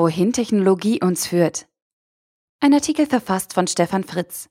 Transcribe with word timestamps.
Wohin 0.00 0.32
Technologie 0.32 0.98
uns 1.02 1.26
führt. 1.26 1.66
Ein 2.58 2.72
Artikel 2.72 3.04
verfasst 3.04 3.52
von 3.52 3.66
Stefan 3.66 4.02
Fritz. 4.02 4.48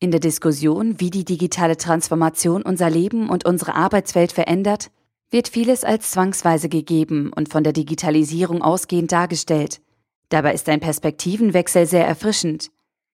In 0.00 0.10
der 0.10 0.20
Diskussion, 0.20 1.00
wie 1.00 1.08
die 1.08 1.24
digitale 1.24 1.78
Transformation 1.78 2.60
unser 2.60 2.90
Leben 2.90 3.30
und 3.30 3.46
unsere 3.46 3.74
Arbeitswelt 3.74 4.32
verändert, 4.32 4.90
wird 5.30 5.48
vieles 5.48 5.82
als 5.82 6.10
zwangsweise 6.10 6.68
gegeben 6.68 7.32
und 7.34 7.48
von 7.48 7.64
der 7.64 7.72
Digitalisierung 7.72 8.60
ausgehend 8.60 9.12
dargestellt. 9.12 9.80
Dabei 10.28 10.52
ist 10.52 10.68
ein 10.68 10.80
Perspektivenwechsel 10.80 11.86
sehr 11.86 12.06
erfrischend. 12.06 12.70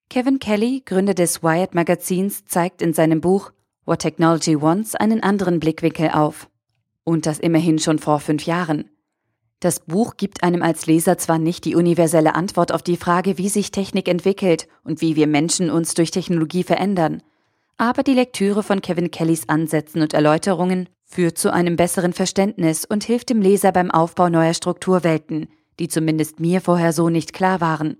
Kevin 0.09 0.41
Kelly, 0.41 0.83
Gründer 0.85 1.15
des 1.15 1.45
Wired 1.45 1.77
Magazins, 1.77 2.45
zeigt 2.47 2.83
in 2.83 2.93
seinem 2.93 3.21
Buch 3.21 3.53
What 3.85 4.01
Technology 4.01 4.61
Wants 4.61 4.97
einen 4.97 5.23
anderen 5.23 5.61
Blickwinkel 5.61 6.11
auf. 6.11 6.51
Und 7.05 7.25
das 7.25 7.39
immerhin 7.39 7.79
schon 7.79 8.01
vor 8.01 8.19
fünf 8.19 8.47
Jahren. 8.47 8.91
Das 9.61 9.81
Buch 9.81 10.17
gibt 10.17 10.43
einem 10.43 10.63
als 10.63 10.87
Leser 10.87 11.19
zwar 11.19 11.39
nicht 11.39 11.65
die 11.65 11.75
universelle 11.75 12.35
Antwort 12.35 12.73
auf 12.73 12.83
die 12.83 12.97
Frage, 12.97 13.39
wie 13.39 13.51
sich 13.51 13.71
Technik 13.71 14.09
entwickelt 14.09 14.67
und 14.85 15.01
wie 15.03 15.17
wir 15.17 15.27
Menschen 15.27 15.71
uns 15.71 15.95
durch 15.95 16.11
Technologie 16.11 16.65
verändern, 16.65 17.23
aber 17.81 18.03
die 18.03 18.13
Lektüre 18.13 18.63
von 18.63 18.83
Kevin 18.83 19.11
Kellys 19.11 19.49
Ansätzen 19.49 20.03
und 20.03 20.13
Erläuterungen 20.13 20.91
führt 21.03 21.39
zu 21.39 21.51
einem 21.51 21.77
besseren 21.77 22.13
Verständnis 22.13 22.85
und 22.85 23.05
hilft 23.05 23.31
dem 23.31 23.41
Leser 23.41 23.73
beim 23.73 23.91
Aufbau 23.91 24.29
neuer 24.29 24.53
Strukturwelten, 24.53 25.49
die 25.79 25.89
zumindest 25.89 26.41
mir 26.41 26.61
vorher 26.61 26.93
so 26.93 27.09
nicht 27.09 27.33
klar 27.33 27.63
waren. 27.63 27.97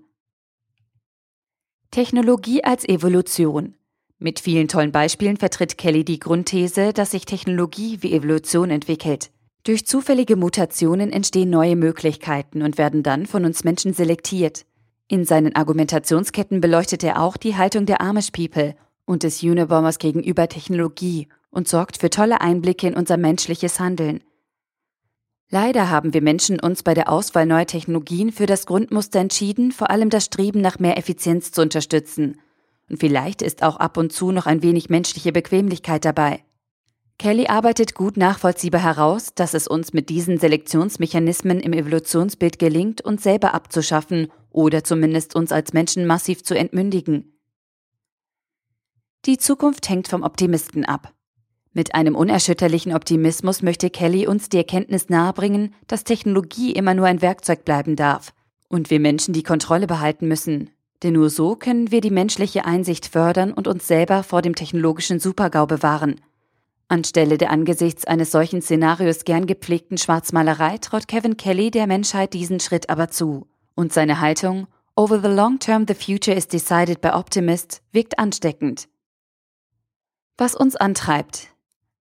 Technologie 1.89 2.63
als 2.63 2.87
Evolution. 2.87 3.73
Mit 4.19 4.39
vielen 4.39 4.67
tollen 4.67 4.91
Beispielen 4.91 5.37
vertritt 5.37 5.79
Kelly 5.79 6.05
die 6.05 6.19
Grundthese, 6.19 6.93
dass 6.93 7.09
sich 7.09 7.25
Technologie 7.25 7.97
wie 8.01 8.13
Evolution 8.13 8.69
entwickelt. 8.69 9.31
Durch 9.63 9.85
zufällige 9.85 10.35
Mutationen 10.35 11.11
entstehen 11.11 11.51
neue 11.51 11.75
Möglichkeiten 11.75 12.63
und 12.63 12.77
werden 12.77 13.03
dann 13.03 13.27
von 13.27 13.45
uns 13.45 13.63
Menschen 13.63 13.93
selektiert. 13.93 14.65
In 15.07 15.23
seinen 15.25 15.55
Argumentationsketten 15.55 16.61
beleuchtet 16.61 17.03
er 17.03 17.21
auch 17.21 17.37
die 17.37 17.55
Haltung 17.55 17.85
der 17.85 18.01
Amish 18.01 18.31
People 18.31 18.75
und 19.05 19.23
des 19.23 19.43
Unabombers 19.43 19.99
gegenüber 19.99 20.47
Technologie 20.47 21.27
und 21.51 21.67
sorgt 21.67 21.97
für 21.97 22.09
tolle 22.09 22.41
Einblicke 22.41 22.87
in 22.87 22.95
unser 22.95 23.17
menschliches 23.17 23.79
Handeln. 23.79 24.23
Leider 25.49 25.89
haben 25.89 26.13
wir 26.13 26.21
Menschen 26.21 26.61
uns 26.61 26.81
bei 26.81 26.93
der 26.93 27.11
Auswahl 27.11 27.45
neuer 27.45 27.65
Technologien 27.65 28.31
für 28.31 28.45
das 28.45 28.65
Grundmuster 28.65 29.19
entschieden, 29.19 29.73
vor 29.73 29.91
allem 29.91 30.09
das 30.09 30.25
Streben 30.25 30.61
nach 30.61 30.79
mehr 30.79 30.97
Effizienz 30.97 31.51
zu 31.51 31.61
unterstützen. 31.61 32.39
Und 32.89 32.99
vielleicht 33.01 33.41
ist 33.41 33.61
auch 33.61 33.75
ab 33.75 33.97
und 33.97 34.13
zu 34.13 34.31
noch 34.31 34.45
ein 34.45 34.63
wenig 34.63 34.89
menschliche 34.89 35.33
Bequemlichkeit 35.33 36.05
dabei. 36.05 36.41
Kelly 37.21 37.45
arbeitet 37.45 37.93
gut 37.93 38.17
nachvollziehbar 38.17 38.81
heraus, 38.81 39.35
dass 39.35 39.53
es 39.53 39.67
uns 39.67 39.93
mit 39.93 40.09
diesen 40.09 40.39
Selektionsmechanismen 40.39 41.59
im 41.59 41.71
Evolutionsbild 41.71 42.57
gelingt, 42.57 43.01
uns 43.01 43.21
selber 43.21 43.53
abzuschaffen 43.53 44.31
oder 44.49 44.83
zumindest 44.83 45.35
uns 45.35 45.51
als 45.51 45.71
Menschen 45.71 46.07
massiv 46.07 46.43
zu 46.43 46.57
entmündigen. 46.57 47.37
Die 49.27 49.37
Zukunft 49.37 49.87
hängt 49.87 50.07
vom 50.07 50.23
Optimisten 50.23 50.83
ab. 50.83 51.13
Mit 51.73 51.93
einem 51.93 52.15
unerschütterlichen 52.15 52.95
Optimismus 52.95 53.61
möchte 53.61 53.91
Kelly 53.91 54.25
uns 54.25 54.49
die 54.49 54.57
Erkenntnis 54.57 55.09
nahebringen, 55.09 55.75
dass 55.85 56.03
Technologie 56.03 56.71
immer 56.71 56.95
nur 56.95 57.05
ein 57.05 57.21
Werkzeug 57.21 57.65
bleiben 57.65 57.95
darf 57.95 58.33
und 58.67 58.89
wir 58.89 58.99
Menschen 58.99 59.35
die 59.35 59.43
Kontrolle 59.43 59.85
behalten 59.85 60.27
müssen. 60.27 60.71
Denn 61.03 61.13
nur 61.13 61.29
so 61.29 61.55
können 61.55 61.91
wir 61.91 62.01
die 62.01 62.09
menschliche 62.09 62.65
Einsicht 62.65 63.05
fördern 63.05 63.53
und 63.53 63.67
uns 63.67 63.87
selber 63.87 64.23
vor 64.23 64.41
dem 64.41 64.55
technologischen 64.55 65.19
Supergau 65.19 65.67
bewahren. 65.67 66.19
Anstelle 66.91 67.37
der 67.37 67.49
angesichts 67.49 68.05
eines 68.05 68.31
solchen 68.31 68.61
Szenarios 68.61 69.23
gern 69.23 69.47
gepflegten 69.47 69.97
Schwarzmalerei 69.97 70.77
traut 70.77 71.07
Kevin 71.07 71.37
Kelly 71.37 71.71
der 71.71 71.87
Menschheit 71.87 72.33
diesen 72.33 72.59
Schritt 72.59 72.89
aber 72.89 73.07
zu. 73.07 73.47
Und 73.75 73.93
seine 73.93 74.19
Haltung, 74.19 74.67
Over 74.95 75.21
the 75.21 75.29
long 75.29 75.57
term 75.57 75.85
the 75.87 75.93
future 75.93 76.35
is 76.35 76.47
decided 76.47 76.99
by 76.99 77.09
optimists, 77.09 77.81
wirkt 77.93 78.19
ansteckend. 78.19 78.89
Was 80.37 80.53
uns 80.53 80.75
antreibt. 80.75 81.47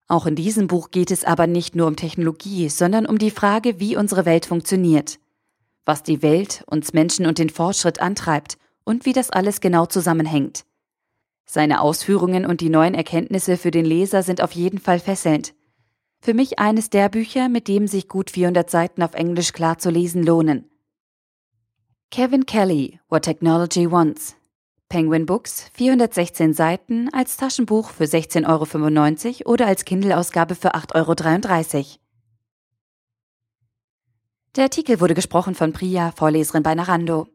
Auch 0.08 0.26
in 0.26 0.34
diesem 0.34 0.66
Buch 0.66 0.90
geht 0.90 1.12
es 1.12 1.24
aber 1.24 1.46
nicht 1.46 1.76
nur 1.76 1.86
um 1.86 1.94
Technologie, 1.94 2.68
sondern 2.68 3.06
um 3.06 3.16
die 3.16 3.30
Frage, 3.30 3.78
wie 3.78 3.96
unsere 3.96 4.24
Welt 4.24 4.44
funktioniert. 4.44 5.20
Was 5.84 6.02
die 6.02 6.20
Welt, 6.20 6.64
uns 6.66 6.92
Menschen 6.92 7.26
und 7.26 7.38
den 7.38 7.50
Fortschritt 7.50 8.00
antreibt 8.00 8.58
und 8.82 9.06
wie 9.06 9.12
das 9.12 9.30
alles 9.30 9.60
genau 9.60 9.86
zusammenhängt. 9.86 10.64
Seine 11.52 11.80
Ausführungen 11.80 12.46
und 12.46 12.60
die 12.60 12.68
neuen 12.68 12.94
Erkenntnisse 12.94 13.56
für 13.56 13.72
den 13.72 13.84
Leser 13.84 14.22
sind 14.22 14.40
auf 14.40 14.52
jeden 14.52 14.78
Fall 14.78 15.00
fesselnd. 15.00 15.52
Für 16.20 16.32
mich 16.32 16.60
eines 16.60 16.90
der 16.90 17.08
Bücher, 17.08 17.48
mit 17.48 17.66
dem 17.66 17.88
sich 17.88 18.06
gut 18.06 18.30
400 18.30 18.70
Seiten 18.70 19.02
auf 19.02 19.14
Englisch 19.14 19.52
klar 19.52 19.76
zu 19.76 19.90
lesen 19.90 20.22
lohnen. 20.22 20.70
Kevin 22.12 22.46
Kelly, 22.46 23.00
What 23.08 23.24
Technology 23.24 23.90
Wants. 23.90 24.36
Penguin 24.88 25.26
Books, 25.26 25.68
416 25.74 26.54
Seiten, 26.54 27.12
als 27.12 27.36
Taschenbuch 27.36 27.90
für 27.90 28.04
16,95 28.04 29.40
Euro 29.40 29.52
oder 29.52 29.66
als 29.66 29.84
Kindle-Ausgabe 29.84 30.54
für 30.54 30.76
8,33 30.76 31.74
Euro. 31.74 31.86
Der 34.54 34.64
Artikel 34.64 35.00
wurde 35.00 35.14
gesprochen 35.14 35.56
von 35.56 35.72
Priya, 35.72 36.12
Vorleserin 36.12 36.62
bei 36.62 36.76
Narando. 36.76 37.26